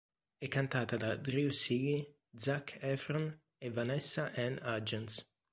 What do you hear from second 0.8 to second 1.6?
da Drew